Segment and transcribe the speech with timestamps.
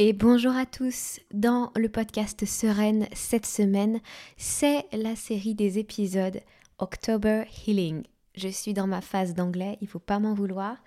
[0.00, 1.20] Et bonjour à tous.
[1.32, 4.00] Dans le podcast Sereine cette semaine,
[4.36, 6.40] c'est la série des épisodes
[6.80, 8.02] October Healing.
[8.34, 10.78] Je suis dans ma phase d'anglais, il faut pas m'en vouloir,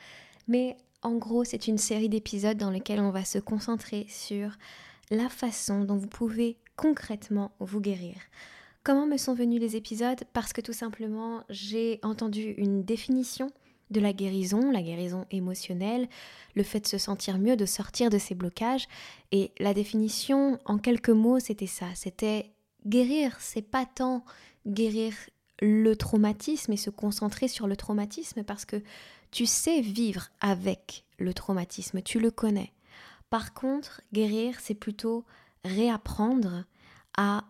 [0.49, 4.51] mais en gros, c'est une série d'épisodes dans lesquels on va se concentrer sur
[5.10, 8.17] la façon dont vous pouvez concrètement vous guérir.
[8.83, 10.26] Comment me sont venus les épisodes?
[10.33, 13.51] Parce que tout simplement, j'ai entendu une définition
[13.92, 16.08] de la guérison, la guérison émotionnelle,
[16.55, 18.88] le fait de se sentir mieux, de sortir de ses blocages.
[19.31, 21.88] Et la définition, en quelques mots, c'était ça.
[21.96, 22.52] C'était
[22.86, 24.23] guérir, c'est pas tant
[24.66, 25.13] guérir
[25.62, 28.82] le traumatisme et se concentrer sur le traumatisme parce que
[29.32, 32.74] tu sais vivre avec le traumatisme, tu le connais.
[33.30, 35.26] Par contre, guérir, c'est plutôt
[35.66, 36.66] réapprendre
[37.18, 37.46] à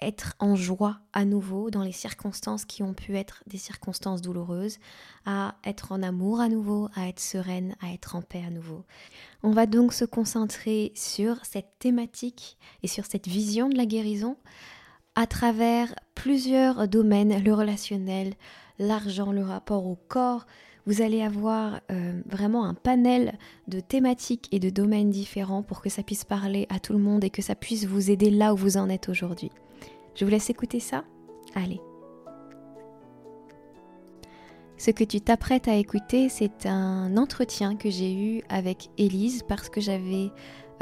[0.00, 4.78] être en joie à nouveau dans les circonstances qui ont pu être des circonstances douloureuses,
[5.24, 8.84] à être en amour à nouveau, à être sereine, à être en paix à nouveau.
[9.42, 14.36] On va donc se concentrer sur cette thématique et sur cette vision de la guérison
[15.14, 18.34] à travers plusieurs domaines, le relationnel,
[18.78, 20.46] l'argent, le rapport au corps.
[20.86, 25.88] Vous allez avoir euh, vraiment un panel de thématiques et de domaines différents pour que
[25.88, 28.56] ça puisse parler à tout le monde et que ça puisse vous aider là où
[28.56, 29.50] vous en êtes aujourd'hui.
[30.14, 31.04] Je vous laisse écouter ça
[31.56, 31.80] Allez.
[34.78, 39.68] Ce que tu t'apprêtes à écouter, c'est un entretien que j'ai eu avec Élise parce
[39.68, 40.30] que j'avais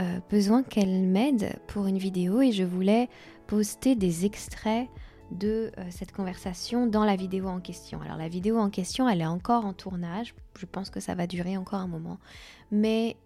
[0.00, 3.08] euh, besoin qu'elle m'aide pour une vidéo et je voulais
[3.46, 4.88] poster des extraits
[5.34, 8.00] de euh, cette conversation dans la vidéo en question.
[8.00, 11.26] Alors la vidéo en question, elle est encore en tournage, je pense que ça va
[11.26, 12.18] durer encore un moment,
[12.70, 13.16] mais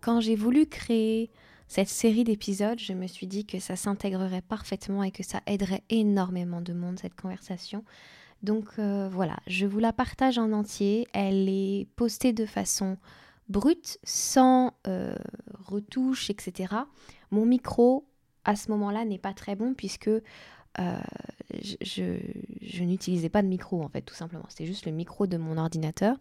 [0.00, 1.30] quand j'ai voulu créer
[1.68, 5.82] cette série d'épisodes, je me suis dit que ça s'intégrerait parfaitement et que ça aiderait
[5.90, 7.84] énormément de monde, cette conversation.
[8.42, 11.08] Donc euh, voilà, je vous la partage en entier.
[11.12, 12.98] Elle est postée de façon
[13.48, 15.16] brute, sans euh,
[15.64, 16.74] retouche, etc.
[17.30, 18.06] Mon micro,
[18.44, 20.10] à ce moment-là, n'est pas très bon puisque
[20.78, 20.98] euh,
[21.82, 24.44] je, n'utilisais pas de micro, en fait, tout simplement.
[24.48, 26.16] C'était juste le micro de mon ordinateur.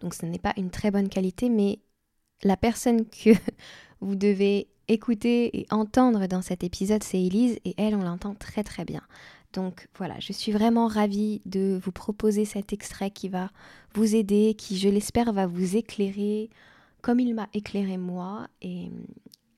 [0.00, 1.80] Donc ce n'est pas une très bonne qualité, mais
[2.42, 3.30] la personne que
[4.00, 8.64] vous devez écouter et entendre dans cet épisode, c'est Elise, et elle, on l'entend très
[8.64, 9.02] très bien.
[9.52, 13.50] Donc voilà, je suis vraiment ravie de vous proposer cet extrait qui va
[13.94, 16.50] vous aider, qui, je l'espère, va vous éclairer
[17.02, 18.48] comme il m'a éclairé moi.
[18.62, 18.90] Et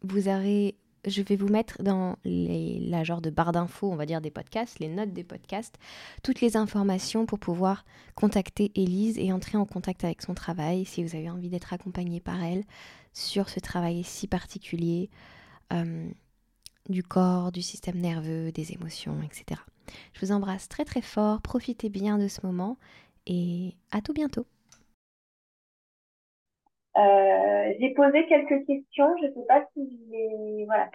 [0.02, 0.76] vous aurez
[1.06, 4.30] je vais vous mettre dans les, la genre de barre d'infos, on va dire des
[4.30, 5.76] podcasts, les notes des podcasts,
[6.22, 7.84] toutes les informations pour pouvoir
[8.14, 12.20] contacter Elise et entrer en contact avec son travail si vous avez envie d'être accompagné
[12.20, 12.64] par elle
[13.12, 15.10] sur ce travail si particulier
[15.72, 16.08] euh,
[16.88, 19.60] du corps, du système nerveux, des émotions, etc.
[20.12, 22.78] Je vous embrasse très très fort, profitez bien de ce moment
[23.26, 24.46] et à tout bientôt.
[26.96, 29.14] Euh, j'ai posé quelques questions.
[29.20, 30.90] Je ne sais pas si, voilà,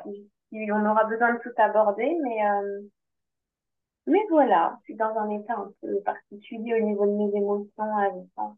[0.52, 2.82] si, on aura besoin de tout aborder, mais, euh,
[4.08, 7.98] mais voilà, je suis dans un état un peu particulier au niveau de mes émotions
[7.98, 8.58] à distance.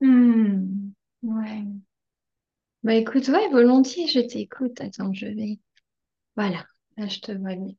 [0.00, 0.90] Hmm,
[1.22, 1.62] ouais.
[2.82, 4.80] Bah écoute, ouais, volontiers, je t'écoute.
[4.80, 5.58] Attends, je vais.
[6.36, 6.64] Voilà,
[6.96, 7.74] là je te vois bien.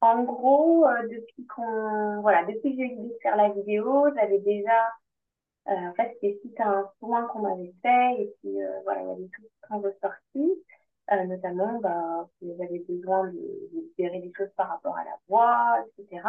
[0.00, 4.38] En gros, euh, depuis qu'on, voilà, depuis que j'ai eu de faire la vidéo, j'avais
[4.38, 4.86] déjà
[5.68, 9.02] euh, en fait, c'était suite à un soin qu'on m'avait fait et puis euh, voilà,
[9.02, 10.64] il y avait tout qui sont ressortis,
[11.12, 15.84] euh, notamment bah, j'avais besoin de, de libérer des choses par rapport à la voix,
[15.98, 16.22] etc.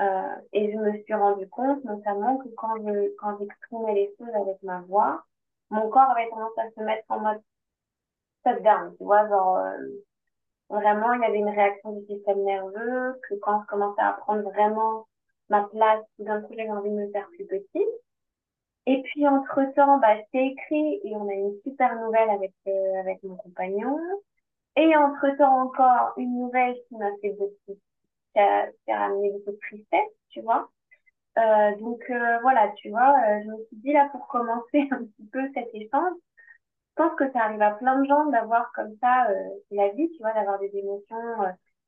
[0.00, 4.34] Euh, et je me suis rendu compte notamment que quand je quand j'exprimais les choses
[4.34, 5.24] avec ma voix,
[5.70, 7.42] mon corps avait tendance à se mettre en mode
[8.46, 9.58] shutdown, tu vois, genre
[10.70, 14.42] vraiment il y avait une réaction du système nerveux, que quand je commençais à prendre
[14.42, 15.06] vraiment
[15.50, 18.07] ma place, tout d'un coup j'avais envie de me faire plus petite.
[18.88, 23.22] Et puis, entre-temps, bah, c'est écrit et on a une super nouvelle avec, euh, avec
[23.22, 23.98] mon compagnon.
[24.76, 27.78] Et entre-temps, encore une nouvelle qui m'a fait beaucoup,
[28.34, 28.92] qui a, qui
[29.30, 30.70] beaucoup de tristesse, tu vois.
[31.38, 35.26] Euh, donc, euh, voilà, tu vois, je me suis dit là, pour commencer un petit
[35.32, 36.14] peu cet échange,
[36.96, 39.28] je pense que ça arrive à plein de gens d'avoir comme ça
[39.70, 41.16] la vie, tu vois, d'avoir des émotions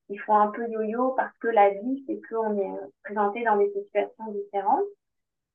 [0.06, 3.72] qui font un peu yo-yo parce que la vie, c'est qu'on est présenté dans des
[3.72, 4.84] situations différentes.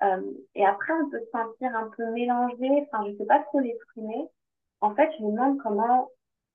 [0.03, 0.21] Euh,
[0.55, 4.27] et après, on peut se sentir un peu mélangé, enfin, je sais pas trop l'exprimer.
[4.81, 6.09] En fait, je me demande comment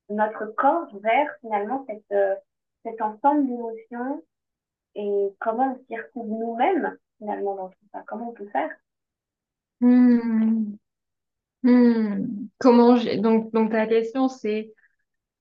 [0.08, 2.34] notre corps gère finalement cette, euh,
[2.84, 4.22] cet ensemble d'émotions
[4.94, 8.02] et comment on s'y retrouve nous-mêmes finalement dans tout ça.
[8.06, 8.70] Comment on peut faire?
[9.81, 10.75] Hmm.
[11.62, 12.25] Hmm.
[12.58, 12.96] Comment.
[13.19, 14.72] Donc, donc ta question, c'est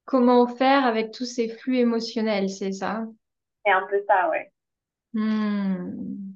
[0.05, 3.05] comment faire avec tous ces flux émotionnels, c'est ça?
[3.65, 4.51] C'est un peu ça, ouais.
[5.13, 6.28] Hmm.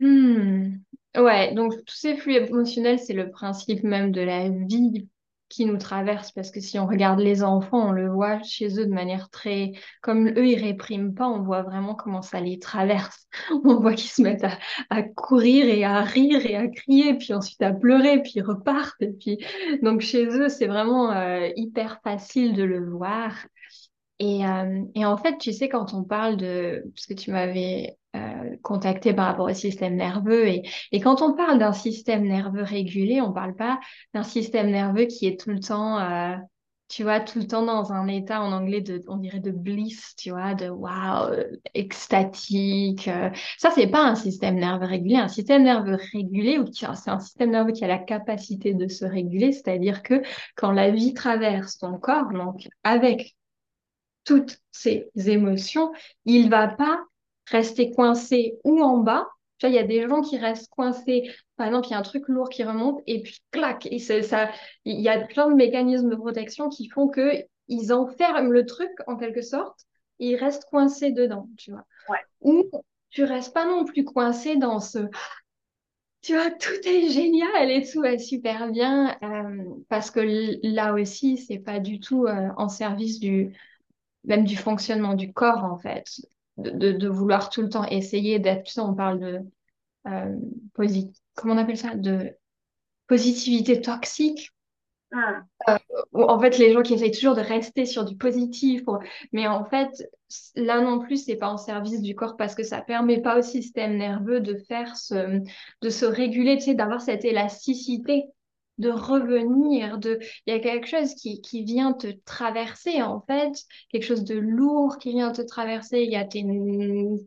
[0.00, 0.78] Hmm.
[1.16, 5.08] Ouais, donc tous ces flux émotionnels, c'est le principe même de la vie
[5.50, 8.86] qui nous traverse, parce que si on regarde les enfants, on le voit chez eux
[8.86, 9.72] de manière très...
[10.00, 13.26] Comme eux, ils répriment pas, on voit vraiment comment ça les traverse.
[13.64, 14.46] On voit qu'ils se mettent
[14.90, 19.02] à, courir et à rire et à crier, puis ensuite à pleurer, puis ils repartent.
[19.02, 19.38] Et puis...
[19.82, 23.34] Donc chez eux, c'est vraiment euh, hyper facile de le voir.
[24.20, 26.84] Et, euh, et en fait, tu sais, quand on parle de...
[26.94, 30.48] Parce que tu m'avais euh, contacté par rapport au système nerveux.
[30.48, 33.78] Et, et quand on parle d'un système nerveux régulé, on parle pas
[34.14, 36.34] d'un système nerveux qui est tout le temps, euh,
[36.88, 40.16] tu vois, tout le temps dans un état en anglais de, on dirait de bliss,
[40.16, 41.36] tu vois, de wow,
[41.74, 43.06] extatique.
[43.06, 43.30] Euh.
[43.58, 45.14] Ça, c'est pas un système nerveux régulé.
[45.14, 49.52] Un système nerveux régulé, c'est un système nerveux qui a la capacité de se réguler,
[49.52, 50.20] c'est-à-dire que
[50.56, 53.36] quand la vie traverse ton corps, donc avec
[54.24, 55.92] toutes ces émotions,
[56.24, 57.00] il va pas
[57.50, 59.28] rester coincé ou en bas.
[59.58, 61.30] Tu vois, il y a des gens qui restent coincés.
[61.56, 63.86] Par exemple, il y a un truc lourd qui remonte et puis clac.
[63.90, 64.50] Et ça,
[64.84, 68.90] il y a plein de mécanismes de protection qui font que ils enferment le truc
[69.06, 69.86] en quelque sorte
[70.18, 71.84] et ils restent coincés dedans, tu vois.
[72.40, 72.70] Ou
[73.10, 74.98] tu restes pas non plus coincé dans ce
[76.22, 80.20] tu vois, tout est génial et tout est super bien euh, parce que
[80.62, 83.56] là aussi, c'est pas du tout euh, en service du
[84.24, 86.04] même du fonctionnement du corps en fait
[86.56, 89.40] de, de, vouloir tout le temps essayer d'être, tu sais, on parle de
[90.06, 90.36] euh,
[91.34, 92.36] comment on appelle ça, de
[93.06, 94.50] positivité toxique.
[95.12, 95.42] Ah.
[95.68, 95.78] Euh,
[96.12, 98.82] en fait, les gens qui essayent toujours de rester sur du positif,
[99.32, 100.08] mais en fait,
[100.54, 103.42] là non plus, c'est pas en service du corps parce que ça permet pas au
[103.42, 105.40] système nerveux de faire ce,
[105.82, 108.26] de se réguler, tu sais, d'avoir cette élasticité
[108.80, 113.52] de revenir, de il y a quelque chose qui, qui vient te traverser en fait,
[113.90, 116.44] quelque chose de lourd qui vient te traverser, il y a tes,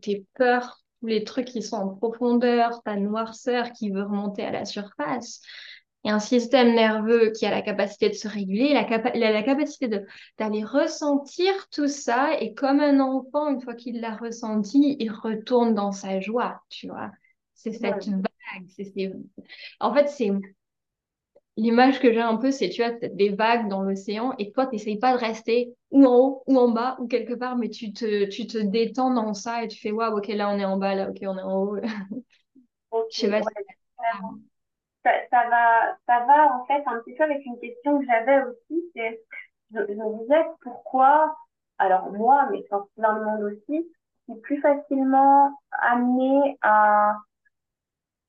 [0.02, 4.50] tes peurs, tous les trucs qui sont en profondeur, ta noirceur qui veut remonter à
[4.50, 5.40] la surface.
[6.06, 9.42] Et un système nerveux qui a la capacité de se réguler, la il a la
[9.42, 9.88] capacité
[10.38, 15.74] d'aller ressentir tout ça et comme un enfant, une fois qu'il l'a ressenti, il retourne
[15.74, 17.10] dans sa joie, tu vois.
[17.54, 18.22] C'est cette vague.
[19.80, 20.30] En fait, c'est
[21.56, 24.74] l'image que j'ai un peu, c'est tu as des vagues dans l'océan et toi, tu
[24.74, 27.92] n'essayes pas de rester ou en haut ou en bas ou quelque part, mais tu
[27.92, 30.76] te, tu te détends dans ça et tu fais waouh, ok, là on est en
[30.76, 31.76] bas, là ok, on est en haut.
[33.10, 33.40] Je sais pas
[35.04, 38.42] ça, ça, va, ça va en fait un petit peu avec une question que j'avais
[38.44, 39.20] aussi, c'est
[39.72, 41.36] je, je me disais pourquoi,
[41.78, 43.86] alors moi, mais je pense dans le monde aussi,
[44.28, 47.16] c'est plus facilement amené à,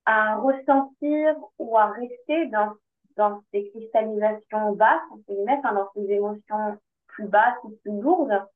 [0.04, 2.74] à ressentir ou à rester dans
[3.16, 6.78] dans ces cristallisations basses, dans ces émotions
[7.08, 8.46] plus basses ou plus lourdes,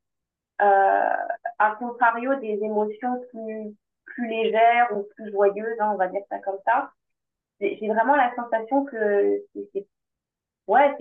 [0.61, 1.17] euh,
[1.59, 3.75] à contrario des émotions plus,
[4.05, 6.91] plus légères ou plus joyeuses, hein, on va dire ça comme ça.
[7.61, 9.87] J'ai vraiment la sensation que c'est
[10.67, 10.97] ouais,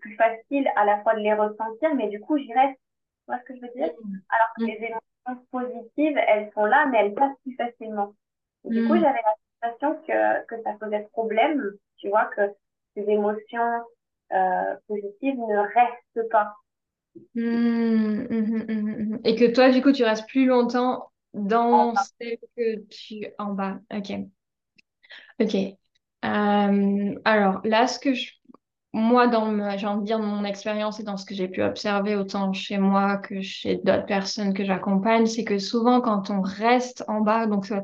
[0.00, 2.78] plus facile à la fois de les ressentir, mais du coup, j'y reste.
[2.78, 3.90] Tu vois ce que je veux dire?
[4.28, 8.14] Alors que les émotions positives, elles sont là, mais elles passent plus facilement.
[8.64, 9.00] du coup, mmh.
[9.00, 12.42] j'avais la sensation que, que ça posait problème, tu vois, que
[12.94, 13.82] ces émotions
[14.32, 16.52] euh, positives ne restent pas.
[17.34, 22.10] Mmh, mmh, mmh, Et que toi, du coup, tu restes plus longtemps dans ce
[22.56, 23.26] que tu...
[23.38, 24.12] En bas, ok.
[25.40, 25.54] Ok.
[26.24, 28.30] Euh, alors, là, ce que je...
[28.92, 32.16] Moi, dans j'ai envie de dire, mon expérience et dans ce que j'ai pu observer
[32.16, 37.04] autant chez moi que chez d'autres personnes que j'accompagne, c'est que souvent, quand on reste
[37.06, 37.80] en bas, donc euh,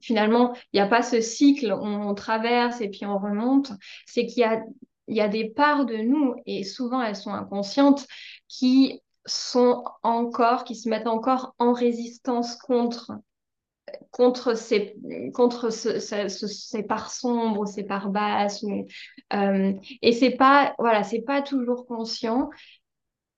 [0.00, 3.72] finalement, il n'y a pas ce cycle, on, traverse et puis on remonte.
[4.06, 4.42] C'est qu'il
[5.08, 8.06] y a, des parts de nous, et souvent elles sont inconscientes,
[8.48, 13.12] qui sont encore, qui se mettent encore en résistance contre
[14.12, 14.96] contre ces
[15.34, 18.64] contre ce, ces parts sombres ces parts basses
[19.32, 22.50] euh, et c'est pas voilà c'est pas toujours conscient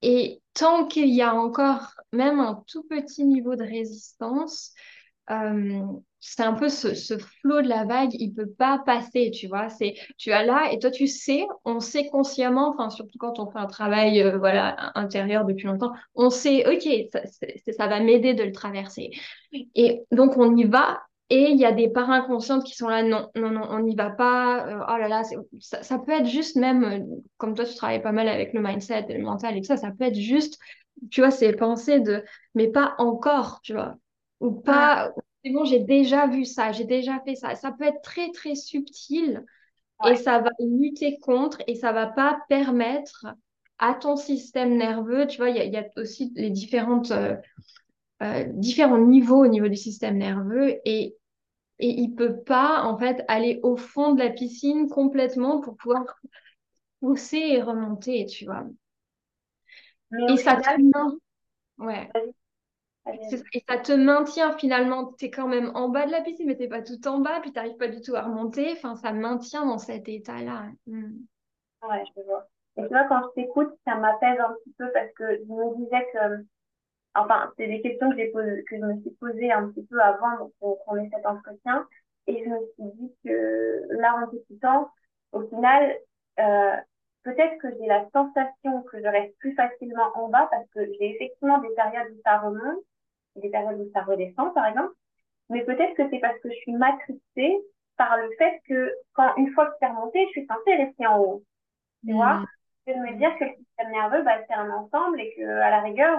[0.02, 4.75] et tant qu'il y a encore même un tout petit niveau de résistance
[5.31, 5.83] euh,
[6.25, 9.69] c'est un peu ce, ce, flot de la vague, il peut pas passer, tu vois.
[9.69, 13.50] C'est, tu as là et toi tu sais, on sait consciemment, enfin surtout quand on
[13.50, 17.21] fait un travail, euh, voilà, intérieur depuis longtemps, on sait, ok, ça,
[17.73, 19.11] ça va m'aider de le traverser.
[19.75, 21.02] Et donc on y va.
[21.29, 23.97] Et il y a des parts inconscientes qui sont là, non, non, non, on n'y
[23.97, 24.67] va pas.
[24.67, 25.23] Euh, oh là là,
[25.61, 27.00] ça, ça, peut être juste même, euh,
[27.37, 29.76] comme toi tu travailles pas mal avec le mindset et le mental et tout ça,
[29.76, 30.59] ça peut être juste,
[31.11, 32.23] tu vois, ces pensées de,
[32.55, 33.97] mais pas encore, tu vois
[34.43, 35.12] ou pas,
[35.45, 37.55] c'est bon, j'ai déjà vu ça, j'ai déjà fait ça.
[37.55, 39.45] Ça peut être très, très subtil
[40.09, 43.27] et ça va lutter contre et ça va pas permettre
[43.79, 47.37] à ton système nerveux, tu vois, il y, a aussi les différentes, euh,
[48.23, 51.17] euh, différents niveaux au niveau du système nerveux et
[51.79, 56.05] et il peut pas en fait aller au fond de la piscine complètement pour pouvoir
[57.01, 58.65] pousser et remonter, tu vois.
[60.29, 60.61] et ça
[61.79, 62.09] ouais.
[63.07, 66.57] Et ça te maintient finalement, tu es quand même en bas de la piscine, mais
[66.57, 68.73] tu pas tout en bas, puis tu n'arrives pas du tout à remonter.
[68.73, 70.67] Enfin, ça maintient dans cet état-là.
[70.87, 71.19] Hmm.
[71.83, 72.47] Ouais, je vois.
[72.77, 75.77] Et tu vois, quand je t'écoute, ça m'apaise un petit peu parce que je me
[75.77, 76.45] disais que,
[77.15, 80.51] enfin, c'est des questions que, j'ai que je me suis posées un petit peu avant
[80.61, 81.87] qu'on ait cet entretien.
[82.29, 84.91] Et je me suis dit que là, en t'écoutant,
[85.33, 85.99] au final,
[86.39, 86.77] euh,
[87.25, 91.11] peut-être que j'ai la sensation que je reste plus facilement en bas parce que j'ai
[91.17, 92.85] effectivement des périodes où ça remonte,
[93.37, 94.93] des périodes où ça redescend, par exemple.
[95.51, 97.59] Mais peut-être que c'est parce que je suis matrixée
[97.97, 101.19] par le fait que quand une fois que c'est remonté, je suis censée rester en
[101.19, 101.45] haut.
[102.07, 102.35] Tu vois?
[102.35, 102.47] Mm.
[102.87, 105.81] Je me dire que le système nerveux, bah, c'est un ensemble et que, à la
[105.83, 106.19] rigueur,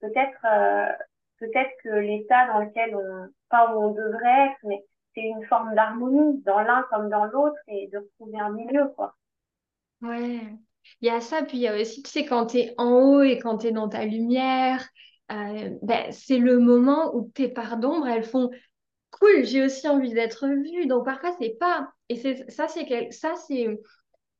[0.00, 0.92] peut-être, euh,
[1.38, 4.84] peut-être que l'état dans lequel on, pas où on devrait être, mais
[5.14, 9.14] c'est une forme d'harmonie dans l'un comme dans l'autre et de trouver un milieu, quoi.
[10.02, 10.40] Ouais,
[11.00, 12.90] il y a ça, puis il y a aussi, tu sais, quand tu es en
[12.90, 14.86] haut et quand tu es dans ta lumière,
[15.28, 18.50] ben, c'est le moment où tes parts d'ombre, elles font
[19.10, 20.86] cool, j'ai aussi envie d'être vue.
[20.86, 21.90] Donc parfois, c'est pas.
[22.08, 23.78] Et c'est ça, c'est ça, c'est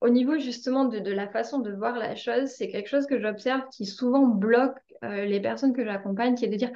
[0.00, 3.18] au niveau justement de, de, la façon de voir la chose, c'est quelque chose que
[3.18, 6.72] j'observe qui souvent bloque euh, les personnes que j'accompagne, qui est de dire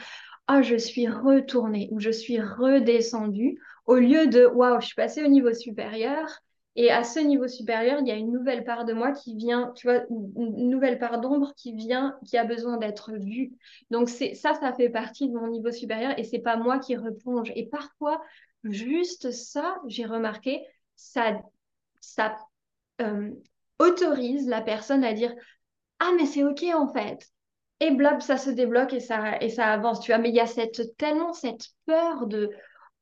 [0.47, 5.23] Ah, je suis retournée ou je suis redescendue, au lieu de Waouh, je suis passée
[5.23, 6.27] au niveau supérieur
[6.81, 9.73] et à ce niveau supérieur, il y a une nouvelle part de moi qui vient,
[9.75, 13.51] tu vois, une nouvelle part d'ombre qui vient, qui a besoin d'être vue.
[13.91, 16.95] Donc c'est ça, ça fait partie de mon niveau supérieur et c'est pas moi qui
[16.95, 17.51] replonge.
[17.57, 18.23] Et parfois,
[18.63, 21.43] juste ça, j'ai remarqué, ça,
[22.01, 22.37] ça
[23.01, 23.33] euh,
[23.81, 25.35] autorise la personne à dire
[25.99, 27.27] ah mais c'est ok en fait.
[27.81, 30.19] Et blab, ça se débloque et ça et ça avance, tu vois.
[30.19, 32.53] Mais il y a cette tellement cette peur de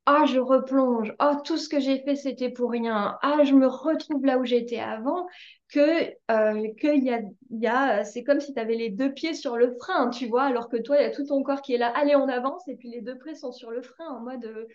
[0.07, 3.67] ah, je replonge, ah, tout ce que j'ai fait, c'était pour rien, ah, je me
[3.67, 5.27] retrouve là où j'étais avant,
[5.69, 7.21] que, euh, que y a,
[7.51, 10.45] y a, c'est comme si tu avais les deux pieds sur le frein, tu vois,
[10.45, 12.67] alors que toi, il y a tout ton corps qui est là, allez, on avance,
[12.69, 14.67] et puis les deux pieds sont sur le frein, en mode, euh,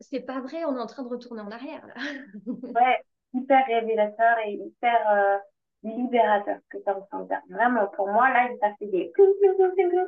[0.00, 1.94] c'est pas vrai, on est en train de retourner en arrière, là.
[2.46, 2.98] ouais,
[3.32, 5.38] hyper révélateur et hyper euh,
[5.82, 7.26] libérateur que tu ressens.
[7.48, 9.12] Vraiment, pour moi, là, ça fait des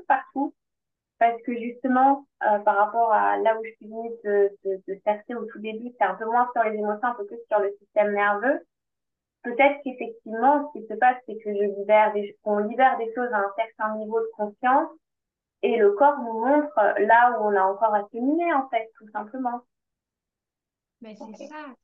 [0.06, 0.54] partout
[1.18, 5.36] parce que justement, euh, par rapport à là où je suis venue de, de, de
[5.36, 7.74] au tout début, c'est un peu moins sur les émotions, un peu plus sur le
[7.80, 8.60] système nerveux.
[9.42, 13.32] Peut-être qu'effectivement, ce qui se passe, c'est que je libère des, qu'on libère des choses
[13.32, 14.90] à un certain niveau de conscience
[15.62, 19.08] et le corps nous montre là où on a encore à cheminer, en fait, tout
[19.10, 19.62] simplement.
[21.00, 21.74] Mais c'est ça.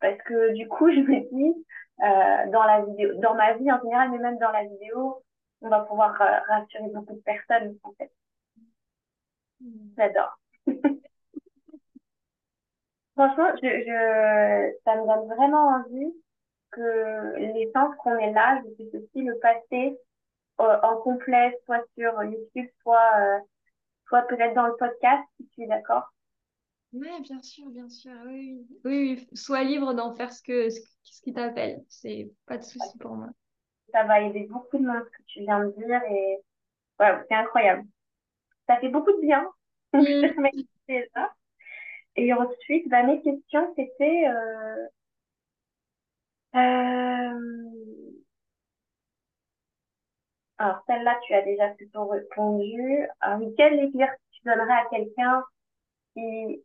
[0.00, 1.66] Parce que du coup, je me dis,
[2.02, 5.22] euh, dans la vidéo, dans ma vie en général, mais même dans la vidéo,
[5.60, 8.10] on va pouvoir euh, rassurer beaucoup de personnes, en fait.
[9.96, 10.38] J'adore.
[13.14, 16.14] Franchement, je, je, ça me donne vraiment envie
[16.70, 19.98] que les sens qu'on est là, je puisse aussi le passer
[20.60, 23.42] euh, en complet, soit sur YouTube, soit,
[24.08, 26.10] soit peut-être dans le podcast, si tu es d'accord.
[26.92, 28.12] Oui, bien sûr, bien sûr.
[28.26, 29.28] Oui, oui.
[29.34, 30.80] Sois libre d'en faire ce, que, ce,
[31.22, 31.84] qui t'appelle.
[31.88, 33.28] C'est pas de souci pour moi.
[33.92, 36.38] Ça va aider beaucoup de monde ce que tu viens de dire et
[36.98, 37.84] voilà, c'est incroyable.
[38.68, 39.48] Ça fait beaucoup de bien.
[42.16, 44.86] Et ensuite, bah, mes questions, c'était euh...
[46.56, 47.70] Euh...
[50.58, 53.06] Alors, celle-là, tu as déjà plutôt répondu.
[53.20, 55.44] Alors, quel exercice tu donnerais à quelqu'un
[56.14, 56.62] qui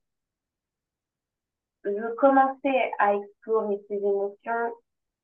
[1.85, 4.73] je commençais à explorer ses émotions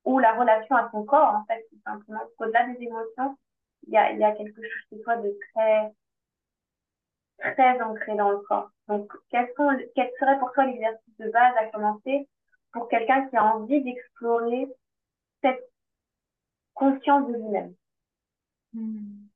[0.05, 2.21] ou la relation à son corps, en fait, tout simplement.
[2.39, 3.37] Au-delà des émotions,
[3.87, 5.91] il y a, quelque chose chez toi de très,
[7.53, 8.69] très ancré dans le corps.
[8.87, 9.11] Donc,
[9.55, 12.27] sont, quel serait pour toi l'exercice de base à commencer
[12.71, 14.67] pour quelqu'un qui a envie d'explorer
[15.41, 15.69] cette
[16.73, 17.73] conscience de lui-même?
[18.73, 19.27] Hmm.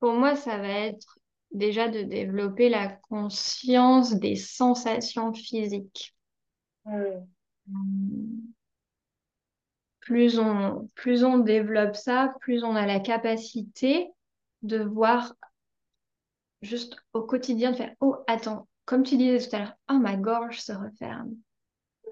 [0.00, 1.19] Pour moi, ça va être
[1.52, 6.14] déjà de développer la conscience des sensations physiques.
[10.00, 14.10] Plus on, plus on développe ça, plus on a la capacité
[14.62, 15.34] de voir
[16.62, 20.16] juste au quotidien, de faire, oh, attends, comme tu disais tout à l'heure, oh, ma
[20.16, 21.34] gorge se referme.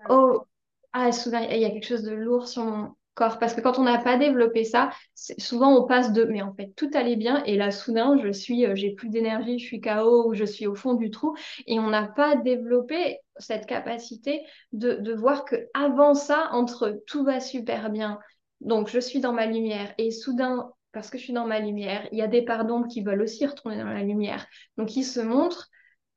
[0.09, 0.45] Oh,
[0.92, 3.84] ah, soudain, il y a quelque chose de lourd sur mon, parce que quand on
[3.84, 7.56] n'a pas développé ça, souvent on passe de mais en fait tout allait bien et
[7.56, 10.75] là soudain je suis euh, j'ai plus d'énergie, je suis KO ou je suis au
[10.75, 11.34] fond du trou
[11.66, 17.40] et on n'a pas développé cette capacité de, voir que avant ça entre tout va
[17.40, 18.18] super bien.
[18.60, 22.08] Donc je suis dans ma lumière et soudain parce que je suis dans ma lumière.
[22.12, 24.46] Il y a des d'ombre qui veulent aussi retourner dans la lumière.
[24.76, 25.68] Donc, ils se montrent.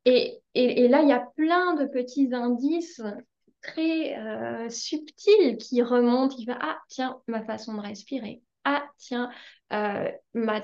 [0.06, 3.02] Et, là, il y a plein de petits indices
[3.62, 6.36] très euh, subtils qui remontent.
[6.38, 8.42] Il va, ah, tiens, ma façon de respirer.
[8.64, 9.30] Ah, tiens,
[9.74, 10.62] euh, ma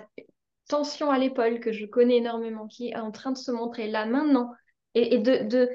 [0.67, 4.05] tension à l'épaule que je connais énormément, qui est en train de se montrer là
[4.05, 4.53] maintenant.
[4.93, 5.69] Et, de,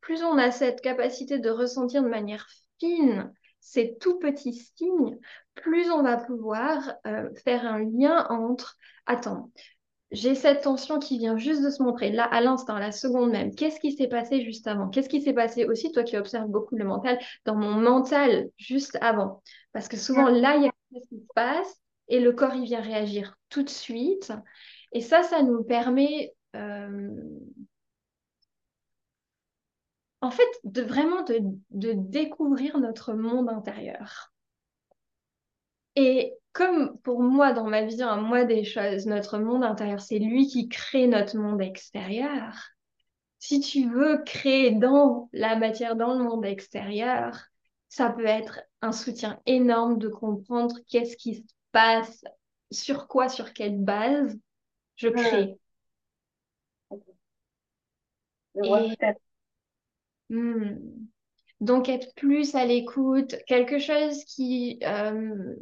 [0.00, 2.46] plus on a cette capacité de ressentir de manière
[2.78, 5.18] fine ces tout petits signes,
[5.54, 8.76] plus on va pouvoir euh, faire un lien entre,
[9.06, 9.50] attends,
[10.14, 13.54] j'ai cette tension qui vient juste de se montrer là à l'instant, la seconde même.
[13.54, 14.88] Qu'est-ce qui s'est passé juste avant?
[14.88, 18.96] Qu'est-ce qui s'est passé aussi, toi qui observes beaucoup le mental, dans mon mental juste
[19.00, 19.42] avant?
[19.72, 22.64] Parce que souvent là, il y a chose qui se passe et le corps, il
[22.64, 24.32] vient réagir tout de suite.
[24.92, 27.10] Et ça, ça nous permet euh,
[30.24, 34.32] en fait, de vraiment de, découvrir notre monde intérieur.
[35.96, 40.20] Et comme pour moi, dans ma vision, à moi des choses, notre monde intérieur, c'est
[40.20, 42.54] lui qui crée notre monde extérieur.
[43.40, 47.36] Si tu veux créer dans la matière, dans le monde extérieur,
[47.88, 51.42] ça peut être un soutien énorme de comprendre qu'est-ce qui se
[51.72, 52.24] passe,
[52.70, 54.38] sur quoi, sur quelle base
[54.94, 55.58] je crée.
[61.60, 65.54] Donc, être plus à l'écoute, quelque chose qui, euh,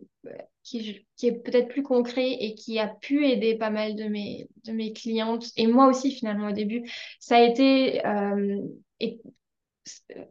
[0.63, 4.95] qui, est peut-être plus concret et qui a pu aider pas mal de mes, de
[4.95, 8.61] clientes, et moi aussi finalement au début, ça a été euh,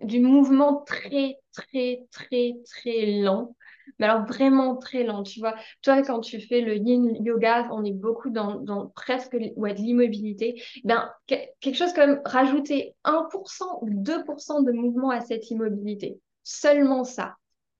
[0.03, 3.55] du mouvement très, très, très, très lent
[3.99, 5.55] mais alors vraiment très lent, tu vois.
[5.81, 9.81] Toi, quand tu fais le yin yoga, on est beaucoup dans, dans presque ouais, de
[9.81, 10.61] l'immobilité.
[10.83, 16.19] Ben, quelque chose comme rajouter 1% ou 2% de mouvement à cette immobilité.
[16.43, 17.35] Seulement ça,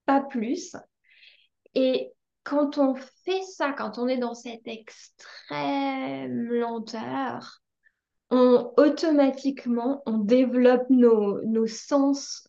[0.05, 0.75] pas plus.
[1.75, 2.11] Et
[2.43, 7.61] quand on fait ça, quand on est dans cette extrême lenteur,
[8.29, 12.47] on automatiquement, on développe nos, nos sens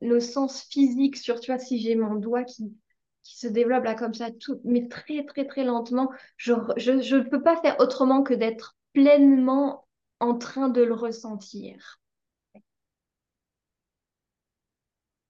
[0.00, 2.74] nos sens physiques sur, tu vois, si j'ai mon doigt qui,
[3.22, 7.42] qui se développe là comme ça, tout, mais très, très, très lentement, je ne peux
[7.42, 9.86] pas faire autrement que d'être pleinement
[10.20, 12.00] en train de le ressentir.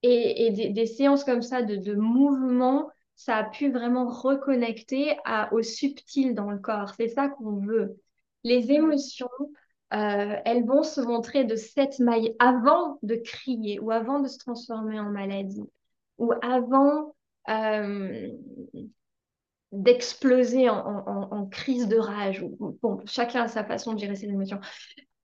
[0.02, 5.52] Et, et des, séances comme ça de, de mouvement, ça a pu vraiment reconnecter à,
[5.54, 6.92] au subtil dans le corps.
[6.96, 7.98] C'est ça qu'on veut.
[8.42, 9.28] Les émotions,
[9.94, 14.38] euh, elles vont se montrer de cette maille avant de crier ou avant de se
[14.38, 15.68] transformer en maladie
[16.18, 17.14] ou avant
[17.48, 18.28] euh,
[19.70, 22.44] d'exploser en, crise de rage.
[22.82, 24.60] Bon, chacun a sa façon de gérer ses émotions.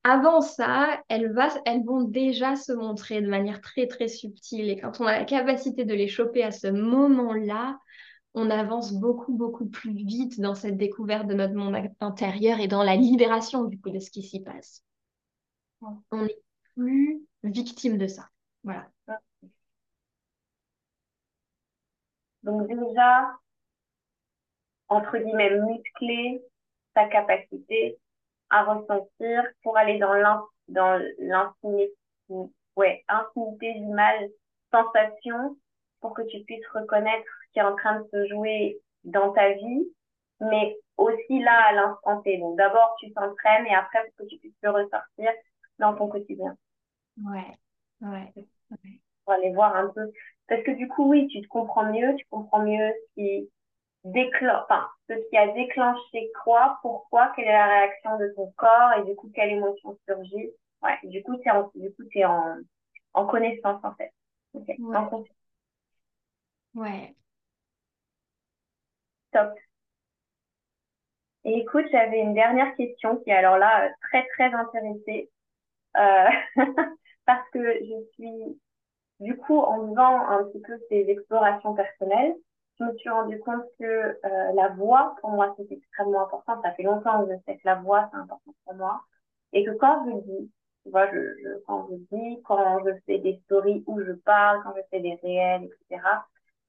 [0.05, 1.35] Avant ça, elles,
[1.67, 5.25] elles vont déjà se montrer de manière très très subtile et quand on a la
[5.25, 7.77] capacité de les choper à ce moment-là,
[8.35, 12.83] on avance beaucoup, beaucoup plus vite dans cette découverte de notre monde intérieur et dans
[12.83, 14.85] la libération du coup de ce qui s'y passe.
[15.81, 16.39] On n'est
[16.75, 18.29] plus victime de ça.
[18.63, 18.87] Voilà.
[22.43, 23.37] Donc déjà,
[24.89, 26.43] entre guillemets, muscler
[26.95, 27.99] sa capacité
[28.51, 30.15] à ressentir pour aller dans
[31.19, 31.95] l'intimité
[32.77, 34.31] ouais, intimité du mal,
[34.73, 35.57] sensation,
[36.01, 39.89] pour que tu puisses reconnaître qui est en train de se jouer dans ta vie,
[40.41, 42.39] mais aussi là à l'instant T.
[42.39, 45.31] Donc d'abord tu t'entraînes et après pour que tu puisses le ressortir
[45.79, 46.57] dans ton quotidien.
[47.25, 47.59] Ouais,
[48.01, 48.35] ouais.
[49.25, 50.11] Pour aller voir un peu.
[50.49, 53.51] Parce que du coup, oui, tu te comprends mieux, tu comprends mieux ce qui
[54.05, 58.95] déclenche, enfin, ce qui a déclenché quoi, pourquoi, quelle est la réaction de ton corps
[58.99, 60.51] et du coup, quelle émotion surgit.
[60.83, 62.57] Ouais, du coup, tu en, du coup, es en,
[63.15, 64.13] en connaissance, en fait.
[64.79, 65.09] ouais.
[65.09, 65.25] En
[66.75, 67.15] Ouais.
[69.33, 69.55] Top.
[71.45, 75.31] Et écoute, j'avais une dernière question qui est alors là euh, très très intéressée
[75.97, 76.29] euh,
[77.27, 78.61] parce que je suis
[79.21, 82.35] du coup en faisant un petit peu ces explorations personnelles,
[82.79, 86.61] je me suis rendu compte que euh, la voix pour moi c'est extrêmement important.
[86.63, 89.01] Ça fait longtemps que je sais que la voix c'est important pour moi
[89.53, 90.51] et que quand je dis,
[90.85, 91.09] tu vois,
[91.67, 95.19] quand je dis, quand je fais des stories où je parle, quand je fais des
[95.23, 96.03] réels, etc.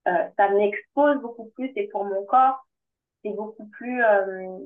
[0.08, 2.66] Euh, ça m'expose beaucoup plus et pour mon corps,
[3.24, 4.58] c'est beaucoup plus, euh,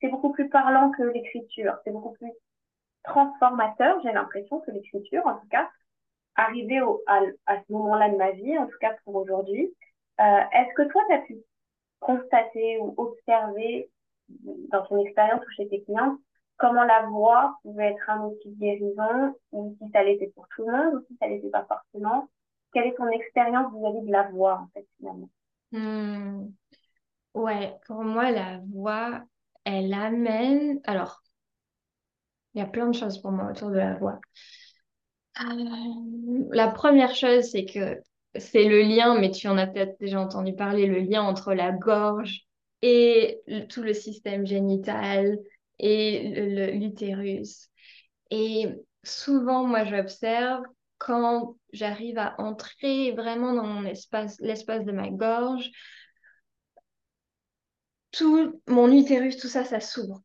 [0.00, 1.76] c'est beaucoup plus parlant que l'écriture.
[1.84, 2.30] C'est beaucoup plus
[3.04, 5.68] transformateur, j'ai l'impression, que l'écriture, en tout cas.
[6.36, 9.74] Arrivé au, à, à ce moment-là de ma vie, en tout cas pour aujourd'hui,
[10.20, 11.36] euh, est-ce que toi, tu as pu
[12.00, 13.90] constater ou observer
[14.70, 16.16] dans ton expérience ou chez tes clients
[16.62, 20.64] comment la voix pouvait être un outil de guérison ou si ça l'était pour tout
[20.64, 22.28] le monde ou si ça l'était pas forcément?
[22.72, 25.30] Quelle est ton expérience vis-à-vis de la voix, en fait, finalement?
[25.72, 26.48] Hmm.
[27.34, 29.22] Ouais, pour moi, la voix,
[29.64, 30.80] elle amène.
[30.84, 31.22] Alors,
[32.54, 34.20] il y a plein de choses pour moi autour de la voix.
[35.40, 38.00] Euh, la première chose, c'est que
[38.36, 41.72] c'est le lien, mais tu en as peut-être déjà entendu parler, le lien entre la
[41.72, 42.42] gorge
[42.82, 45.38] et tout le système génital
[45.78, 47.68] et l'utérus.
[48.30, 48.68] Et
[49.04, 50.62] souvent, moi, j'observe
[51.02, 55.68] quand j'arrive à entrer vraiment dans mon espace, l'espace de ma gorge,
[58.12, 60.22] tout mon utérus, tout ça, ça s'ouvre.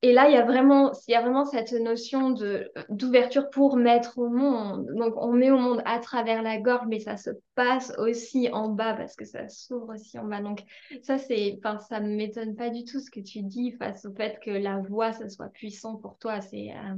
[0.00, 3.76] Et là, il y a vraiment, il y a vraiment cette notion de, d'ouverture pour
[3.76, 4.86] mettre au monde.
[4.94, 8.68] Donc, on met au monde à travers la gorge, mais ça se passe aussi en
[8.70, 10.40] bas parce que ça s'ouvre aussi en bas.
[10.40, 10.62] Donc,
[11.02, 14.14] ça, c'est, enfin, ça ne m'étonne pas du tout ce que tu dis face au
[14.14, 16.40] fait que la voix, ça soit puissant pour toi.
[16.40, 16.94] C'est, euh,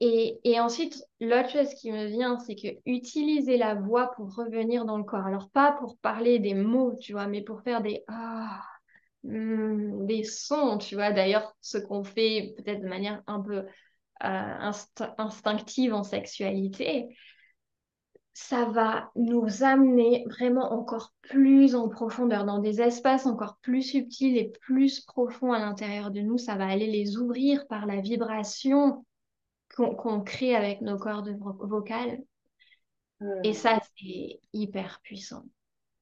[0.00, 4.96] Et, ensuite, l'autre chose qui me vient, c'est que utiliser la voix pour revenir dans
[4.96, 5.26] le corps.
[5.26, 8.62] Alors, pas pour parler des mots, tu vois, mais pour faire des ah,
[9.24, 11.10] hmm, sons, tu vois.
[11.10, 13.66] D'ailleurs, ce qu'on fait peut-être de manière un peu euh,
[14.22, 17.08] inst- instinctive en sexualité,
[18.34, 24.36] ça va nous amener vraiment encore plus en profondeur, dans des espaces encore plus subtils
[24.36, 26.38] et plus profonds à l'intérieur de nous.
[26.38, 29.04] Ça va aller les ouvrir par la vibration
[29.86, 32.18] qu'on crée avec nos cordes vo- vocales.
[33.42, 33.54] Et Hmm.
[33.54, 35.44] ça, c'est hyper puissant.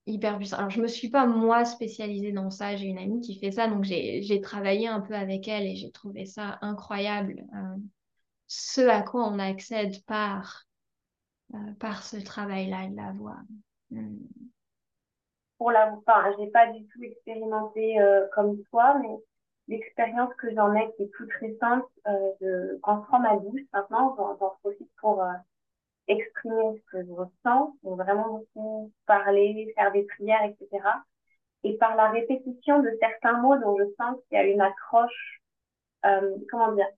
[0.07, 0.59] Hyper puissant.
[0.59, 2.77] Alors, je me suis pas, moi, spécialisée dans ça.
[2.77, 5.91] J'ai une amie qui fait ça, donc j'ai travaillé un peu avec elle et j'ai
[5.93, 7.45] trouvé ça incroyable.
[7.55, 7.77] euh,
[8.49, 10.65] ce à quoi on accède par,
[11.55, 13.39] euh, par ce travail-là de la voix.
[13.91, 14.17] Mm.
[15.59, 19.17] Pour la, enfin, j'ai pas du tout expérimenté euh, comme toi, mais
[19.68, 23.62] l'expérience que j'en ai qui est toute récente, euh, je, quand je prends ma douche
[23.72, 25.33] maintenant, j'en j'en profite pour euh,
[26.09, 30.85] exprimer ce que je ressens, donc vraiment beaucoup parler, faire des prières, etc.
[31.64, 35.42] Et par la répétition de certains mots dont je sens qu'il y a une accroche,
[36.05, 36.88] euh, comment dire,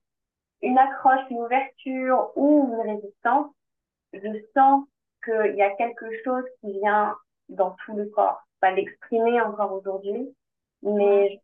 [0.61, 3.51] une accroche, une ouverture ou une résistance,
[4.13, 4.85] je sens
[5.23, 7.15] qu'il y a quelque chose qui vient
[7.49, 8.41] dans tout le corps.
[8.59, 10.35] Pas l'exprimer encore aujourd'hui,
[10.83, 11.41] mais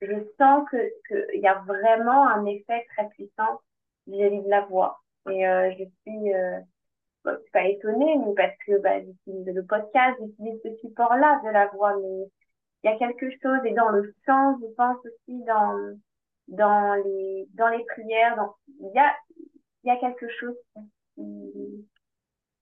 [0.00, 0.76] je, sens que
[1.08, 3.60] qu'il y a vraiment un effet très puissant
[4.06, 5.00] vis-à-vis de la voix.
[5.30, 6.60] Et euh, je suis euh,
[7.52, 11.96] pas étonnée, mais parce que bah, j'utilise le podcast, j'utilise ce support-là de la voix,
[11.96, 12.28] mais
[12.84, 15.98] il y a quelque chose, et dans le chant, je pense aussi dans
[16.48, 19.12] dans les dans les prières, dans, il y a
[19.82, 20.56] il y a quelque chose
[21.14, 21.86] qui,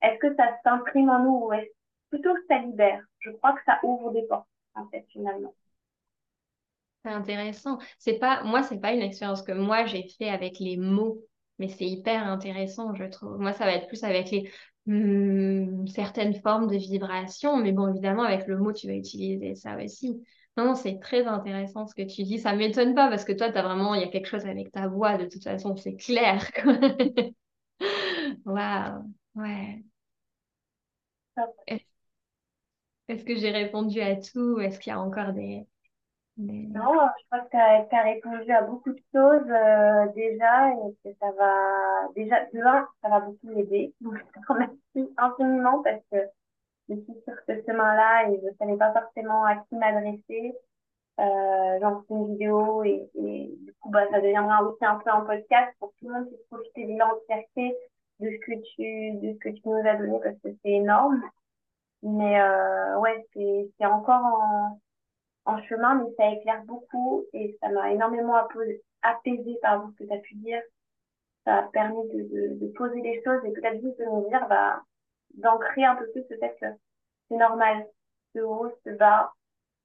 [0.02, 1.70] est-ce que ça s'imprime en nous ou est-ce
[2.10, 3.02] plutôt que ça libère?
[3.20, 5.54] Je crois que ça ouvre des portes, en fait, finalement.
[7.04, 7.78] C'est intéressant.
[7.98, 11.20] C'est pas, moi, c'est pas une expérience que moi j'ai fait avec les mots,
[11.58, 13.38] mais c'est hyper intéressant, je trouve.
[13.38, 14.50] Moi, ça va être plus avec les
[14.86, 19.76] hmm, certaines formes de vibrations, mais bon, évidemment, avec le mot, tu vas utiliser ça
[19.82, 20.22] aussi.
[20.56, 22.38] Non, c'est très intéressant ce que tu dis.
[22.38, 24.88] Ça m'étonne pas parce que toi, t'as vraiment, il y a quelque chose avec ta
[24.88, 26.42] voix, de toute façon, c'est clair.
[28.44, 29.84] Waouh, ouais.
[31.66, 31.86] Est-
[33.08, 34.60] Est-ce que j'ai répondu à tout?
[34.60, 35.66] Est-ce qu'il y a encore des,
[36.36, 37.56] Non, je crois que tu
[37.96, 42.88] as, répondu à beaucoup de choses euh, déjà et que ça va déjà de un,
[43.02, 43.94] ça va beaucoup m'aider.
[44.00, 46.18] Donc je te remercie infiniment parce que
[46.88, 50.54] je suis sur ce chemin-là et je ne savais pas forcément à qui m'adresser.
[51.20, 55.10] Euh, j'en fais une vidéo et, et du coup bah ça deviendra aussi un peu
[55.10, 57.76] un podcast pour tout le monde puisse profiter de l'entièreté
[58.18, 61.22] de ce que tu de ce que tu nous as donné parce que c'est énorme.
[62.02, 64.80] Mais euh, ouais, c'est c'est encore en
[65.44, 68.34] en chemin, mais ça éclaire beaucoup et ça m'a énormément
[69.02, 70.62] apaisé, pardon, ce que tu as pu dire.
[71.44, 74.46] Ça a permis de, de, de poser les choses et peut-être juste de me dire,
[74.48, 74.82] bah,
[75.34, 77.86] d'ancrer un peu plus que c'est normal.
[78.34, 79.32] Ce haut, ce bas,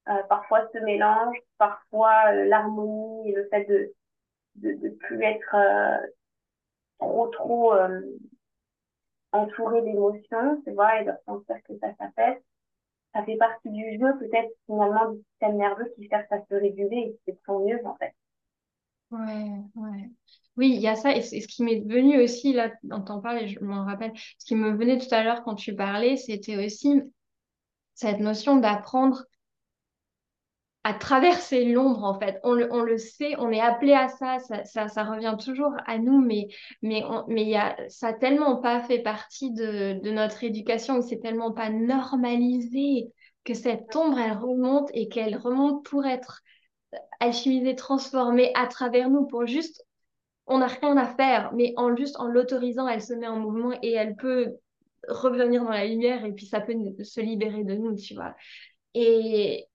[0.10, 3.94] euh, parfois se mélange, parfois euh, l'harmonie et le fait de
[4.56, 5.98] de, de plus être euh,
[7.00, 8.02] trop trop euh,
[9.32, 12.38] entouré d'émotions, tu vois, et de ressentir que ça s'apaise
[13.20, 17.18] ça fait partie du jeu, peut-être finalement du système nerveux qui cherche à se réguler
[17.28, 18.14] et de son mieux en fait.
[19.12, 20.10] Ouais, ouais.
[20.56, 21.16] Oui, il y a ça.
[21.16, 24.46] Et ce qui m'est venu aussi, là, dans t'en parles, et je m'en rappelle, ce
[24.46, 27.02] qui me venait tout à l'heure quand tu parlais, c'était aussi
[27.96, 29.26] cette notion d'apprendre
[30.84, 32.40] à traverser l'ombre, en fait.
[32.44, 35.98] On le, on le sait, on est appelé à ça, ça, ça, revient toujours à
[35.98, 36.48] nous, mais,
[36.82, 41.20] mais, mais y a, ça a tellement pas fait partie de, de notre éducation, c'est
[41.20, 43.12] tellement pas normalisé
[43.44, 46.42] que cette ombre, elle remonte et qu'elle remonte pour être
[47.20, 49.86] alchimisée, transformée à travers nous, pour juste
[50.50, 53.72] on n'a rien à faire, mais en juste en l'autorisant, elle se met en mouvement
[53.84, 54.56] et elle peut
[55.08, 58.36] revenir dans la lumière et puis ça peut se libérer de nous, tu vois.
[58.96, 59.68] Et,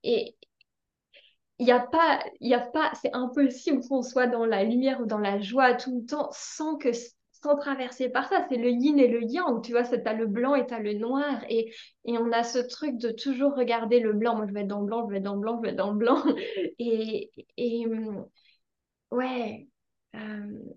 [1.58, 5.06] il n'y a pas, il a pas, c'est impossible qu'on soit dans la lumière ou
[5.06, 6.90] dans la joie tout le temps sans que
[7.32, 8.46] sans traverser par ça.
[8.48, 10.80] C'est le yin et le yang, tu vois, tu as le blanc et tu as
[10.80, 11.44] le noir.
[11.48, 11.72] Et,
[12.06, 14.36] et on a ce truc de toujours regarder le blanc.
[14.36, 15.68] Moi, je vais être dans le blanc, je vais être dans le blanc, je vais
[15.70, 16.22] être dans le blanc.
[16.78, 17.86] Et, et
[19.10, 19.68] ouais,
[20.14, 20.74] euh,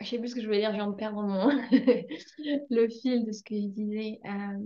[0.00, 1.48] je sais plus ce que je voulais dire, je viens de perdre mon
[2.70, 4.20] le fil de ce que je disais.
[4.24, 4.58] Euh,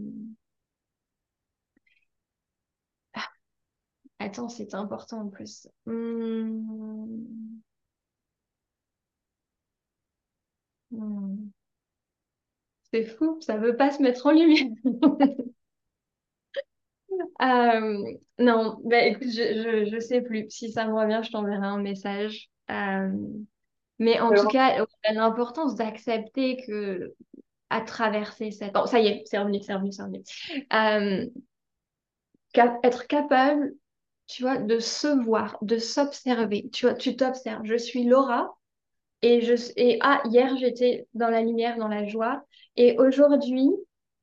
[4.24, 5.68] Attends, c'est important en plus.
[5.84, 7.60] Hmm.
[10.90, 11.50] Hmm.
[12.90, 14.66] C'est fou, ça veut pas se mettre en lumière.
[17.40, 18.02] Euh,
[18.40, 20.46] non, bah, écoute, je, je, sais plus.
[20.50, 22.50] Si ça me revient, je t'enverrai un message.
[22.70, 23.12] Euh,
[24.00, 27.14] mais en tout cas, l'importance d'accepter que
[27.70, 28.74] à traverser cette...
[28.74, 30.22] Bon, ça y est, c'est revenu, c'est revenu, c'est revenu.
[30.72, 31.26] Euh,
[32.82, 33.72] être capable
[34.26, 36.68] tu vois, de se voir, de s'observer.
[36.72, 37.64] Tu vois, tu t'observes.
[37.64, 38.56] Je suis Laura
[39.22, 42.44] et je et ah hier j'étais dans la lumière, dans la joie
[42.76, 43.70] et aujourd'hui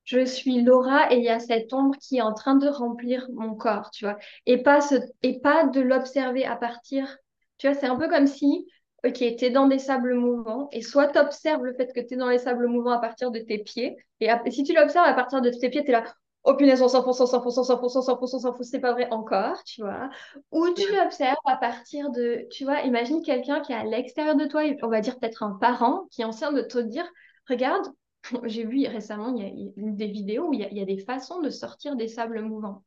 [0.03, 3.27] je suis Laura et il y a cette ombre qui est en train de remplir
[3.33, 4.17] mon corps, tu vois.
[4.45, 7.17] Et pas ce, et pas de l'observer à partir.
[7.57, 8.65] Tu vois, c'est un peu comme si
[9.03, 12.13] Ok, tu es dans des sables mouvants et soit tu observes le fait que tu
[12.13, 15.13] es dans les sables mouvants à partir de tes pieds et, si tu l'observes à
[15.13, 16.03] partir de tes pieds, tu es là,
[16.43, 19.07] oh punaise, on s'enfonce, on s'enfonce, on s'enfonce, on s'enfonce, on s'enfonce, c'est pas vrai
[19.11, 20.09] encore, tu vois.
[20.51, 24.45] Ou tu observes à partir de, tu vois, imagine quelqu'un qui est à l'extérieur de
[24.45, 27.07] toi, on va dire peut-être un parent qui est en train de te dire,
[27.47, 27.85] regarde,
[28.45, 31.49] j'ai vu récemment, il y a des vidéos où il y a, des façons de
[31.49, 32.83] sortir des sables mouvants.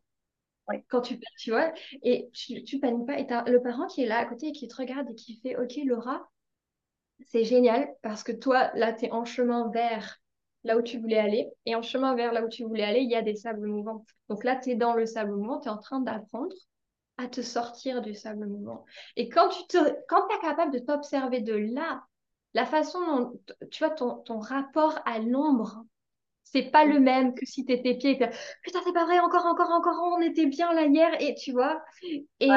[0.88, 4.06] Quand tu tu vois, et tu, tu paniques pas, et as le parent qui est
[4.06, 6.26] là à côté et qui te regarde et qui fait, ok Laura,
[7.26, 10.20] c'est génial parce que toi, là, tu es en chemin vers
[10.64, 11.48] là où tu voulais aller.
[11.66, 14.04] Et en chemin vers là où tu voulais aller, il y a des sables mouvants.
[14.28, 16.54] Donc là, tu es dans le sable mouvant, tu es en train d'apprendre
[17.16, 18.84] à te sortir du sable mouvant.
[19.16, 22.02] Et quand tu te, quand es capable de t'observer de là,
[22.54, 25.84] la façon dont, tu vois, ton, ton rapport à l'ombre,
[26.44, 28.30] c'est pas le même que si tu étais pieds et
[28.62, 31.82] putain, c'est pas vrai, encore, encore, encore, on était bien là hier, et tu vois.
[32.40, 32.48] Et,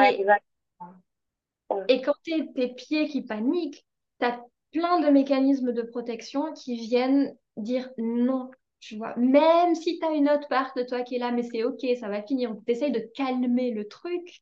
[1.88, 3.84] et quand tu tes pieds qui paniquent,
[4.20, 4.40] tu as
[4.72, 8.50] plein de mécanismes de protection qui viennent dire non,
[8.80, 9.16] tu vois.
[9.16, 11.84] Même si tu as une autre part de toi qui est là, mais c'est ok,
[11.98, 12.54] ça va finir.
[12.66, 14.40] Tu essayes de calmer le truc.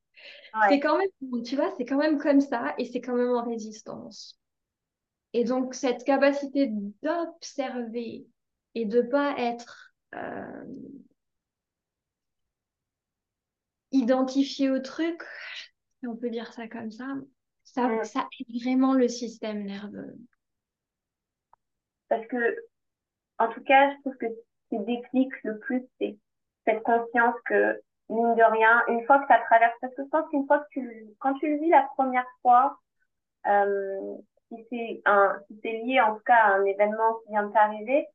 [0.68, 3.44] C'est quand même, tu vois, c'est quand même comme ça et c'est quand même en
[3.44, 4.38] résistance.
[5.32, 6.70] Et donc, cette capacité
[7.02, 8.26] d'observer
[8.74, 10.64] et de pas être euh,
[13.92, 15.22] identifié au truc,
[16.00, 17.06] si on peut dire ça comme ça,
[17.66, 20.16] ça, ça aide vraiment le système nerveux.
[22.08, 22.56] Parce que
[23.38, 26.16] en tout cas, je trouve que ce qui déclic le plus, c'est
[26.64, 30.08] cette conscience que, mine de rien, une fois que tu as traversé, parce que je
[30.08, 32.78] pense qu'une fois que tu, quand tu le vis la première fois,
[33.46, 34.16] euh,
[34.48, 37.52] si c'est un, si c'est lié en tout cas à un événement qui vient de
[37.52, 38.06] t'arriver,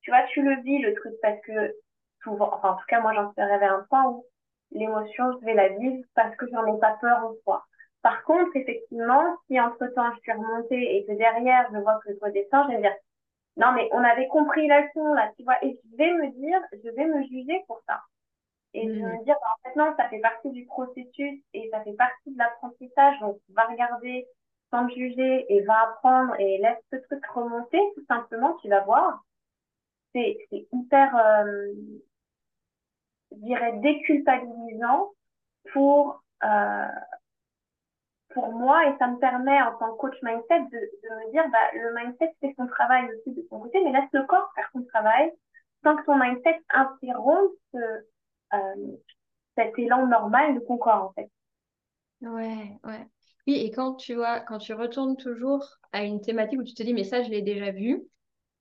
[0.00, 1.74] tu vois, tu le vis le truc parce que
[2.22, 4.26] souvent, enfin, en tout cas, moi, j'en suis arrivée à un point où
[4.72, 7.64] l'émotion, je vais la vivre parce que j'en ai pas peur en soi.
[8.04, 12.18] Par contre, effectivement, si entre-temps je suis remontée et que derrière je vois que je
[12.20, 12.94] redescends, je vais me dire,
[13.56, 16.60] non, mais on avait compris la leçon, là, tu vois, et je vais me dire,
[16.72, 18.02] je vais me juger pour ça.
[18.74, 19.24] Et je vais me mm.
[19.24, 22.36] dire, bah, en fait, non, ça fait partie du processus et ça fait partie de
[22.36, 24.26] l'apprentissage, donc va regarder
[24.70, 29.24] sans juger et va apprendre et laisse ce truc remonter, tout simplement, tu vas voir.
[30.14, 31.72] C'est hyper, euh,
[33.32, 35.10] je dirais, déculpabilisant
[35.72, 36.86] pour, euh,
[38.34, 41.44] pour moi et ça me permet en tant que coach mindset de, de me dire
[41.50, 44.68] bah, le mindset fait son travail aussi de son côté mais laisse le corps faire
[44.72, 45.32] son travail
[45.82, 47.78] sans que ton mindset interrompe ce,
[48.54, 48.96] euh,
[49.56, 51.30] cet élan normal de ton corps en fait.
[52.20, 53.06] Ouais, ouais.
[53.46, 56.82] Oui, et quand tu vois, quand tu retournes toujours à une thématique où tu te
[56.82, 58.02] dis mais ça je l'ai déjà vu,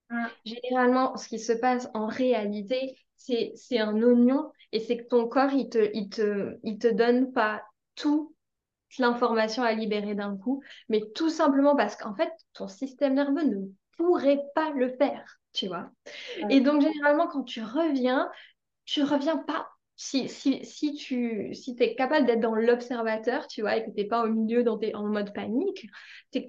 [0.10, 0.26] mmh.
[0.46, 5.28] généralement ce qui se passe en réalité c'est, c'est un oignon et c'est que ton
[5.28, 7.64] corps il te, il te, il te donne pas
[7.96, 8.33] tout
[9.00, 13.68] l'information à libérer d'un coup, mais tout simplement parce qu'en fait, ton système nerveux ne
[13.98, 15.90] pourrait pas le faire, tu vois.
[16.50, 18.30] Et donc, généralement, quand tu reviens,
[18.86, 19.68] tu reviens pas.
[19.96, 23.98] Si, si, si tu si es capable d'être dans l'observateur, tu vois, et que tu
[23.98, 25.88] n'es pas au milieu dans en mode panique,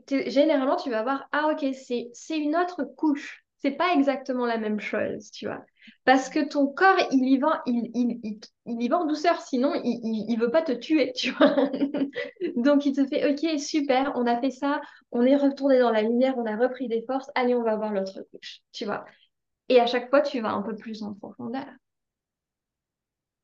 [0.08, 3.44] généralement, tu vas voir, ah ok, c'est une autre couche.
[3.58, 5.64] C'est pas exactement la même chose, tu vois.
[6.04, 9.72] Parce que ton corps, il y va, il, il, il, y va en douceur, sinon
[9.82, 11.54] il ne veut pas te tuer, tu vois.
[12.56, 14.80] Donc il te fait, ok, super, on a fait ça,
[15.12, 17.92] on est retourné dans la lumière, on a repris des forces, allez, on va voir
[17.92, 19.04] l'autre couche, tu vois.
[19.68, 21.66] Et à chaque fois, tu vas un peu plus en profondeur.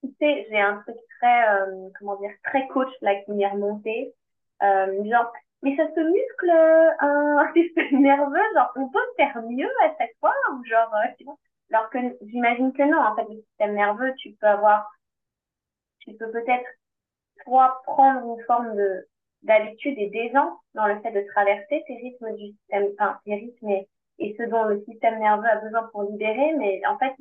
[0.02, 4.14] tu sais, j'ai un truc très, euh, comment dire, très coach là qui m'est remonté.
[4.62, 6.50] Euh, genre, mais ça se muscle
[7.00, 11.38] un système nerveux, genre, on peut faire mieux à chaque fois, ou genre, tu vois?
[11.72, 14.88] Alors que j'imagine que non, en fait, le système nerveux, tu peux avoir,
[16.00, 16.66] tu peux peut-être
[17.44, 19.06] soit prendre une forme de
[19.42, 23.70] d'habitude et d'aisance dans le fait de traverser ces rythmes du système, enfin, ces rythmes
[23.70, 27.12] et, et ce dont le système nerveux a besoin pour libérer, mais en fait,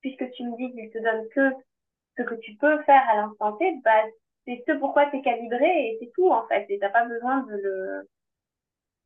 [0.00, 1.52] puisque tu me dis qu'il te donne que
[2.18, 4.04] ce que tu peux faire à l'instant T, bah,
[4.46, 6.66] c'est ce pourquoi tu es calibré et c'est tout, en fait.
[6.70, 8.08] Et t'as pas besoin de le,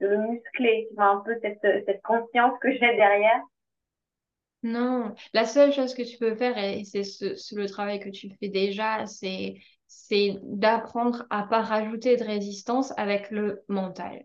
[0.00, 0.86] de le muscler.
[0.90, 3.42] Tu vois, un peu cette, cette conscience que j'ai derrière.
[4.62, 8.30] Non, la seule chose que tu peux faire, et c'est ce, le travail que tu
[8.38, 9.56] fais déjà, c'est
[9.88, 14.24] c'est d'apprendre à pas rajouter de résistance avec le mental.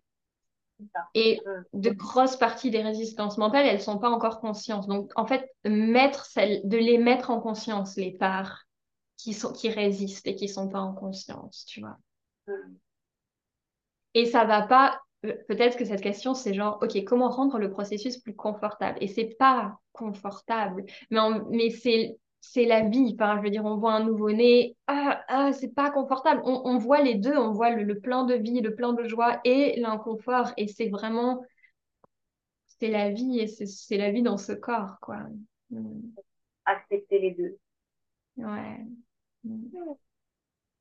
[1.13, 1.39] Et
[1.73, 4.87] de grosses parties des résistances mentales, elles sont pas encore conscientes.
[4.87, 8.63] Donc, en fait, mettre celle, de les mettre en conscience, les parts
[9.17, 11.97] qui, sont, qui résistent et qui sont pas en conscience, tu vois.
[14.13, 17.71] Et ça va pas euh, peut-être que cette question, c'est genre, OK, comment rendre le
[17.71, 18.97] processus plus confortable?
[19.01, 23.15] Et c'est pas confortable, mais, mais c'est c'est la vie.
[23.15, 26.41] Enfin, je veux dire, on voit un nouveau-né, ah, ah, c'est pas confortable.
[26.45, 29.79] On, voit les deux, on voit le, plein de vie, le plein de joie et
[29.79, 30.51] l'inconfort.
[30.57, 31.43] Et c'est vraiment,
[32.65, 35.17] c'est la vie et c'est la vie dans ce corps, quoi.
[35.69, 35.99] Mm.
[36.65, 37.57] Accepter les deux.
[38.37, 38.85] Ouais.
[39.43, 39.65] Mm.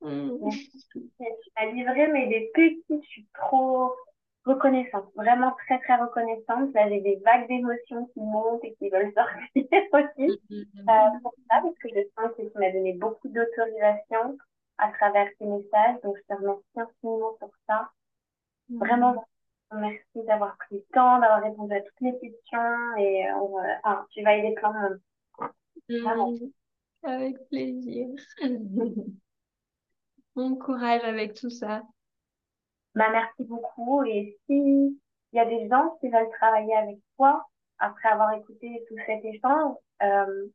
[0.03, 0.51] Mm.
[1.57, 3.93] À livrer, mais des petits, je suis trop
[4.47, 6.73] reconnaissante, vraiment très très reconnaissante.
[6.73, 10.89] Là, j'ai des vagues d'émotions qui montent et qui veulent sortir aussi mm, mm, mm.
[10.89, 14.39] euh, pour ça, parce que je sens que tu m'as donné beaucoup d'autorisation
[14.79, 16.01] à travers tes messages.
[16.03, 17.91] Donc, je te remercie infiniment pour ça.
[18.71, 19.25] Vraiment,
[19.75, 24.37] merci d'avoir pris le temps, d'avoir répondu à toutes mes questions et euh, tu vas
[24.37, 24.99] aider plein
[25.89, 26.51] de monde.
[27.03, 28.09] Avec plaisir.
[30.35, 31.83] bon courage avec tout ça.
[32.97, 34.03] Bah, merci beaucoup.
[34.05, 34.97] Et s'il
[35.35, 37.47] y a des gens qui veulent travailler avec toi,
[37.79, 40.47] après avoir écouté tout cet échange, euh,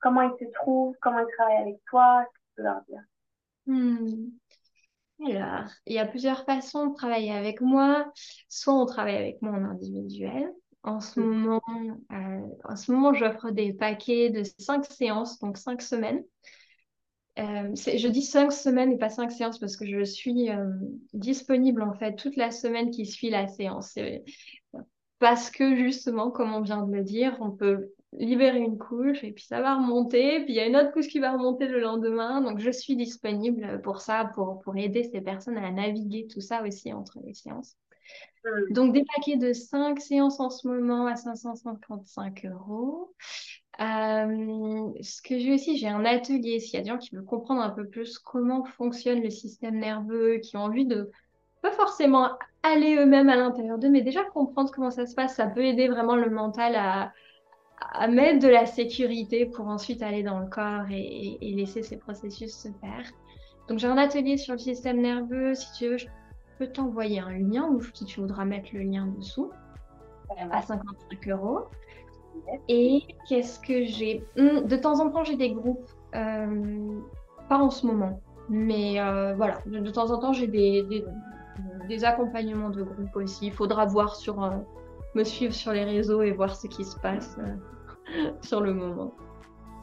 [0.00, 3.02] comment ils se trouvent, comment ils travaillent avec toi, ce que tu peux leur dire?
[3.66, 4.28] Hmm.
[5.28, 8.12] Alors, il y a plusieurs façons de travailler avec moi.
[8.48, 10.52] Soit on travaille avec moi en individuel.
[10.84, 11.24] En ce hmm.
[11.24, 11.62] moment,
[12.12, 16.22] euh, en ce moment, j'offre des paquets de cinq séances, donc cinq semaines.
[17.38, 20.70] Euh, je dis cinq semaines et pas cinq séances parce que je suis euh,
[21.12, 23.98] disponible en fait toute la semaine qui suit la séance.
[25.18, 29.32] Parce que justement, comme on vient de le dire, on peut libérer une couche et
[29.32, 31.80] puis ça va remonter, puis il y a une autre couche qui va remonter le
[31.80, 32.40] lendemain.
[32.40, 36.62] Donc je suis disponible pour ça, pour, pour aider ces personnes à naviguer tout ça
[36.62, 37.76] aussi entre les séances.
[38.44, 38.72] Hmm.
[38.72, 43.14] Donc des paquets de cinq séances en ce moment à 555 euros.
[43.80, 46.60] Euh, ce que j'ai aussi, j'ai un atelier.
[46.60, 49.78] S'il y a des gens qui veulent comprendre un peu plus comment fonctionne le système
[49.78, 51.10] nerveux, qui ont envie de
[51.62, 52.30] pas forcément
[52.62, 55.88] aller eux-mêmes à l'intérieur d'eux, mais déjà comprendre comment ça se passe, ça peut aider
[55.88, 57.12] vraiment le mental à,
[57.80, 62.52] à mettre de la sécurité pour ensuite aller dans le corps et, laisser ces processus
[62.52, 63.10] se faire.
[63.68, 65.54] Donc j'ai un atelier sur le système nerveux.
[65.54, 66.06] Si tu veux, je
[66.58, 69.50] peux t'envoyer un lien ou si tu voudras mettre le lien dessous
[70.50, 71.66] à 55 euros.
[72.68, 75.88] Et qu'est-ce que j'ai hmm, De temps en temps, j'ai des groupes.
[76.14, 77.00] Euh,
[77.48, 78.20] pas en ce moment.
[78.48, 80.86] Mais euh, voilà, de, temps en temps, j'ai des,
[81.88, 83.48] des, accompagnements de groupe aussi.
[83.48, 84.50] Il faudra voir sur, euh,
[85.14, 87.38] me suivre sur les réseaux et voir ce qui se passe
[88.42, 89.12] sur le moment.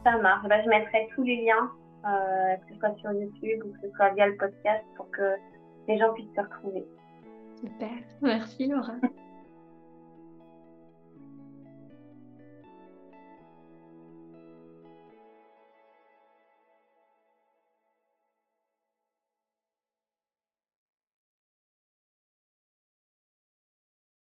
[0.03, 0.47] Ça marche.
[0.47, 1.71] Bah, je mettrai tous les liens,
[2.03, 5.35] que ce soit sur YouTube ou que ce soit via le podcast, pour que
[5.87, 6.85] les gens puissent se retrouver.
[7.61, 7.89] Super.
[8.21, 8.93] Merci Laura.